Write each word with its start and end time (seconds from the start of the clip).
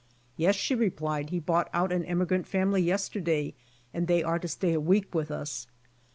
"Yes," 0.35 0.55
she 0.55 0.73
replied, 0.73 1.29
"He 1.29 1.37
bought 1.39 1.69
out 1.75 1.91
an 1.91 2.03
emigrant 2.05 2.47
family 2.47 2.81
yesterday, 2.81 3.53
and 3.93 4.07
they 4.07 4.23
are 4.23 4.39
to 4.39 4.47
stay 4.47 4.73
a 4.73 4.79
week 4.79 5.13
with 5.13 5.29
us." 5.29 5.67